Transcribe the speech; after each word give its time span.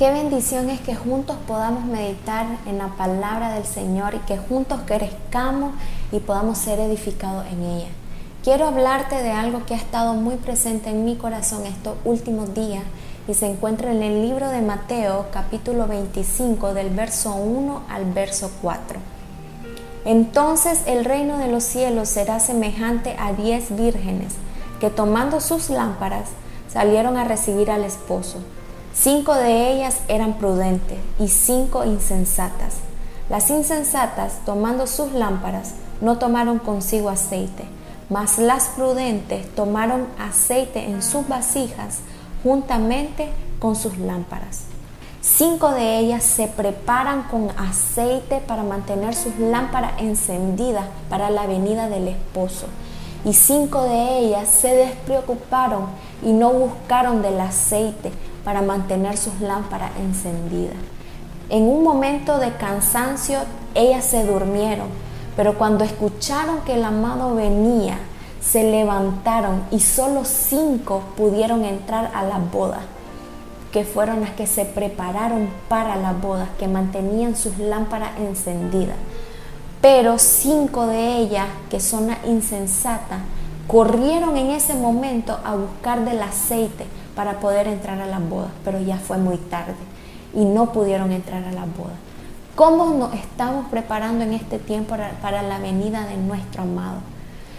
Qué 0.00 0.10
bendición 0.10 0.70
es 0.70 0.80
que 0.80 0.94
juntos 0.94 1.36
podamos 1.46 1.84
meditar 1.84 2.46
en 2.64 2.78
la 2.78 2.86
palabra 2.96 3.52
del 3.52 3.66
Señor 3.66 4.14
y 4.14 4.18
que 4.20 4.38
juntos 4.38 4.80
crezcamos 4.86 5.74
y 6.10 6.20
podamos 6.20 6.56
ser 6.56 6.80
edificados 6.80 7.44
en 7.52 7.62
ella. 7.62 7.88
Quiero 8.42 8.68
hablarte 8.68 9.22
de 9.22 9.30
algo 9.30 9.66
que 9.66 9.74
ha 9.74 9.76
estado 9.76 10.14
muy 10.14 10.36
presente 10.36 10.88
en 10.88 11.04
mi 11.04 11.16
corazón 11.16 11.66
estos 11.66 11.98
últimos 12.06 12.54
días 12.54 12.82
y 13.28 13.34
se 13.34 13.44
encuentra 13.44 13.92
en 13.92 14.02
el 14.02 14.22
libro 14.22 14.48
de 14.48 14.62
Mateo 14.62 15.26
capítulo 15.34 15.86
25 15.86 16.72
del 16.72 16.88
verso 16.88 17.34
1 17.34 17.82
al 17.90 18.10
verso 18.10 18.50
4. 18.62 18.98
Entonces 20.06 20.80
el 20.86 21.04
reino 21.04 21.36
de 21.36 21.48
los 21.48 21.62
cielos 21.62 22.08
será 22.08 22.40
semejante 22.40 23.16
a 23.18 23.34
diez 23.34 23.76
vírgenes 23.76 24.32
que 24.80 24.88
tomando 24.88 25.42
sus 25.42 25.68
lámparas 25.68 26.30
salieron 26.72 27.18
a 27.18 27.24
recibir 27.24 27.70
al 27.70 27.84
esposo. 27.84 28.38
Cinco 28.92 29.34
de 29.34 29.72
ellas 29.72 30.00
eran 30.08 30.34
prudentes 30.34 30.98
y 31.18 31.28
cinco 31.28 31.84
insensatas. 31.84 32.74
Las 33.28 33.48
insensatas, 33.48 34.40
tomando 34.44 34.88
sus 34.88 35.12
lámparas, 35.12 35.74
no 36.00 36.18
tomaron 36.18 36.58
consigo 36.58 37.08
aceite, 37.08 37.64
mas 38.08 38.38
las 38.38 38.66
prudentes 38.68 39.48
tomaron 39.54 40.08
aceite 40.18 40.84
en 40.84 41.02
sus 41.02 41.28
vasijas 41.28 42.00
juntamente 42.42 43.28
con 43.60 43.76
sus 43.76 43.96
lámparas. 43.98 44.62
Cinco 45.20 45.70
de 45.70 45.98
ellas 45.98 46.24
se 46.24 46.48
preparan 46.48 47.22
con 47.24 47.50
aceite 47.56 48.40
para 48.40 48.64
mantener 48.64 49.14
sus 49.14 49.38
lámparas 49.38 49.92
encendidas 50.00 50.86
para 51.08 51.30
la 51.30 51.46
venida 51.46 51.88
del 51.88 52.08
esposo. 52.08 52.66
Y 53.24 53.34
cinco 53.34 53.82
de 53.82 54.18
ellas 54.18 54.48
se 54.48 54.74
despreocuparon 54.74 55.86
y 56.24 56.32
no 56.32 56.50
buscaron 56.50 57.22
del 57.22 57.38
aceite 57.38 58.10
para 58.44 58.62
mantener 58.62 59.16
sus 59.16 59.40
lámparas 59.40 59.92
encendidas. 59.98 60.76
En 61.48 61.64
un 61.64 61.82
momento 61.82 62.38
de 62.38 62.52
cansancio, 62.54 63.40
ellas 63.74 64.04
se 64.04 64.24
durmieron, 64.24 64.88
pero 65.36 65.58
cuando 65.58 65.84
escucharon 65.84 66.60
que 66.60 66.74
el 66.74 66.84
amado 66.84 67.34
venía, 67.34 67.98
se 68.40 68.70
levantaron 68.70 69.64
y 69.70 69.80
solo 69.80 70.24
cinco 70.24 71.02
pudieron 71.16 71.64
entrar 71.64 72.10
a 72.14 72.22
la 72.22 72.38
boda, 72.38 72.80
que 73.72 73.84
fueron 73.84 74.20
las 74.20 74.30
que 74.30 74.46
se 74.46 74.64
prepararon 74.64 75.48
para 75.68 75.96
la 75.96 76.12
boda, 76.12 76.48
que 76.58 76.68
mantenían 76.68 77.36
sus 77.36 77.58
lámparas 77.58 78.18
encendidas. 78.18 78.96
Pero 79.80 80.18
cinco 80.18 80.86
de 80.86 81.16
ellas, 81.16 81.46
que 81.70 81.80
son 81.80 82.08
las 82.08 82.18
insensatas, 82.26 83.20
corrieron 83.66 84.36
en 84.36 84.50
ese 84.50 84.74
momento 84.74 85.38
a 85.44 85.54
buscar 85.54 86.04
del 86.04 86.22
aceite 86.22 86.86
para 87.20 87.38
poder 87.38 87.68
entrar 87.68 88.00
a 88.00 88.06
la 88.06 88.18
boda, 88.18 88.48
pero 88.64 88.80
ya 88.80 88.96
fue 88.96 89.18
muy 89.18 89.36
tarde 89.36 89.74
y 90.32 90.42
no 90.42 90.72
pudieron 90.72 91.12
entrar 91.12 91.44
a 91.44 91.52
la 91.52 91.66
boda. 91.66 91.92
¿Cómo 92.54 92.94
nos 92.94 93.12
estamos 93.12 93.66
preparando 93.68 94.24
en 94.24 94.32
este 94.32 94.58
tiempo 94.58 94.96
para, 95.20 95.42
la 95.42 95.58
venida 95.58 96.06
de 96.06 96.16
nuestro 96.16 96.62
amado? 96.62 97.00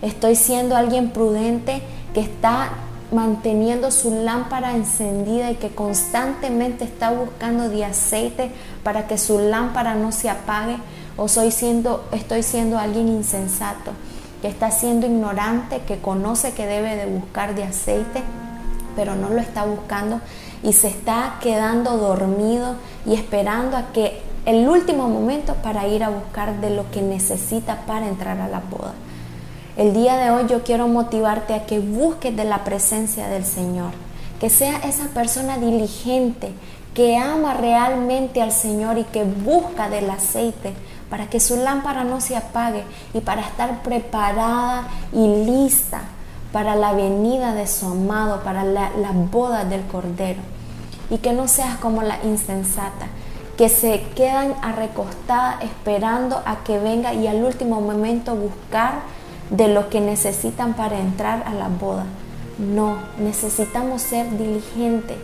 Estoy 0.00 0.36
siendo 0.36 0.74
alguien 0.74 1.10
prudente 1.10 1.82
que 2.14 2.20
está 2.20 2.70
manteniendo 3.10 3.90
su 3.90 4.10
lámpara 4.24 4.74
encendida 4.74 5.50
y 5.50 5.56
que 5.56 5.68
constantemente 5.68 6.84
está 6.84 7.10
buscando 7.10 7.68
de 7.68 7.84
aceite 7.84 8.52
para 8.82 9.06
que 9.06 9.18
su 9.18 9.38
lámpara 9.38 9.94
no 9.96 10.12
se 10.12 10.30
apague 10.30 10.78
o 11.18 11.28
soy 11.28 11.50
siendo, 11.50 12.06
estoy 12.12 12.42
siendo 12.42 12.78
alguien 12.78 13.06
insensato 13.06 13.92
que 14.40 14.48
está 14.48 14.70
siendo 14.70 15.06
ignorante, 15.06 15.82
que 15.86 15.98
conoce 15.98 16.52
que 16.52 16.66
debe 16.66 16.96
de 16.96 17.04
buscar 17.04 17.54
de 17.54 17.64
aceite, 17.64 18.22
pero 18.94 19.14
no 19.14 19.30
lo 19.30 19.40
está 19.40 19.64
buscando 19.64 20.20
y 20.62 20.72
se 20.72 20.88
está 20.88 21.38
quedando 21.40 21.96
dormido 21.96 22.76
y 23.06 23.14
esperando 23.14 23.76
a 23.76 23.92
que 23.92 24.22
el 24.46 24.68
último 24.68 25.08
momento 25.08 25.54
para 25.54 25.86
ir 25.86 26.02
a 26.02 26.08
buscar 26.08 26.60
de 26.60 26.70
lo 26.70 26.90
que 26.90 27.02
necesita 27.02 27.82
para 27.86 28.08
entrar 28.08 28.40
a 28.40 28.48
la 28.48 28.60
boda. 28.60 28.94
El 29.76 29.94
día 29.94 30.16
de 30.16 30.30
hoy 30.30 30.46
yo 30.48 30.64
quiero 30.64 30.88
motivarte 30.88 31.54
a 31.54 31.64
que 31.64 31.78
busques 31.78 32.36
de 32.36 32.44
la 32.44 32.64
presencia 32.64 33.28
del 33.28 33.44
Señor, 33.44 33.92
que 34.40 34.50
sea 34.50 34.78
esa 34.78 35.06
persona 35.08 35.58
diligente, 35.58 36.52
que 36.94 37.16
ama 37.16 37.54
realmente 37.54 38.42
al 38.42 38.52
Señor 38.52 38.98
y 38.98 39.04
que 39.04 39.24
busca 39.24 39.88
del 39.88 40.10
aceite 40.10 40.74
para 41.08 41.28
que 41.28 41.40
su 41.40 41.56
lámpara 41.56 42.04
no 42.04 42.20
se 42.20 42.36
apague 42.36 42.84
y 43.14 43.20
para 43.20 43.42
estar 43.42 43.82
preparada 43.82 44.88
y 45.12 45.44
lista 45.44 46.02
para 46.52 46.76
la 46.76 46.92
venida 46.92 47.54
de 47.54 47.66
su 47.66 47.86
amado, 47.86 48.42
para 48.42 48.64
la, 48.64 48.90
boda 49.30 49.64
del 49.64 49.82
Cordero. 49.86 50.40
Y 51.10 51.18
que 51.18 51.32
no 51.32 51.48
seas 51.48 51.76
como 51.78 52.02
la 52.02 52.18
insensata, 52.24 53.08
que 53.56 53.68
se 53.68 54.02
quedan 54.14 54.54
arrecostadas 54.62 55.62
esperando 55.64 56.42
a 56.44 56.62
que 56.64 56.78
venga 56.78 57.14
y 57.14 57.26
al 57.26 57.42
último 57.42 57.80
momento 57.80 58.34
buscar 58.34 59.00
de 59.50 59.68
lo 59.68 59.88
que 59.88 60.00
necesitan 60.00 60.74
para 60.74 60.98
entrar 60.98 61.42
a 61.46 61.54
la 61.54 61.68
boda. 61.68 62.04
No, 62.58 62.96
necesitamos 63.18 64.02
ser 64.02 64.30
diligentes 64.38 65.16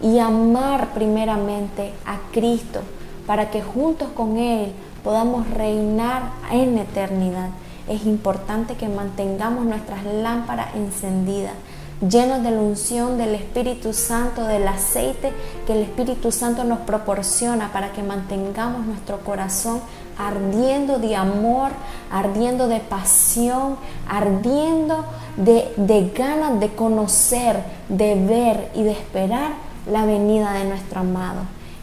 y 0.00 0.18
amar 0.18 0.88
primeramente 0.94 1.92
a 2.04 2.18
Cristo 2.32 2.80
para 3.26 3.50
que 3.50 3.62
juntos 3.62 4.08
con 4.14 4.36
Él 4.36 4.72
podamos 5.02 5.48
reinar 5.50 6.30
en 6.50 6.78
eternidad. 6.78 7.50
Es 7.88 8.04
importante 8.04 8.74
que 8.74 8.88
mantengamos 8.88 9.64
nuestras 9.64 10.04
lámparas 10.04 10.74
encendidas, 10.74 11.52
llenos 12.00 12.42
de 12.42 12.50
la 12.50 12.60
unción 12.60 13.16
del 13.16 13.34
Espíritu 13.34 13.92
Santo, 13.92 14.44
del 14.44 14.66
aceite 14.66 15.32
que 15.66 15.72
el 15.72 15.82
Espíritu 15.82 16.32
Santo 16.32 16.64
nos 16.64 16.80
proporciona 16.80 17.72
para 17.72 17.92
que 17.92 18.02
mantengamos 18.02 18.84
nuestro 18.86 19.20
corazón 19.20 19.80
ardiendo 20.18 20.98
de 20.98 21.14
amor, 21.14 21.70
ardiendo 22.10 22.68
de 22.68 22.80
pasión, 22.80 23.76
ardiendo 24.08 25.04
de, 25.36 25.72
de 25.76 26.10
ganas 26.10 26.58
de 26.58 26.74
conocer, 26.74 27.62
de 27.88 28.14
ver 28.14 28.70
y 28.74 28.82
de 28.82 28.92
esperar 28.92 29.52
la 29.90 30.04
venida 30.04 30.52
de 30.54 30.64
nuestro 30.64 31.00
amado. 31.00 31.42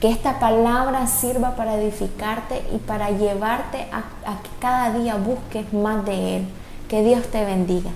Que 0.00 0.10
esta 0.10 0.38
palabra 0.38 1.06
sirva 1.06 1.56
para 1.56 1.76
edificarte 1.76 2.62
y 2.74 2.78
para 2.78 3.10
llevarte 3.10 3.86
a, 3.92 4.02
que 4.42 4.50
cada 4.60 4.98
día 4.98 5.16
busques 5.16 5.72
más 5.72 6.04
de 6.04 6.38
Él. 6.38 6.46
Que 6.88 7.02
Dios 7.02 7.26
te 7.28 7.44
bendiga. 7.44 7.90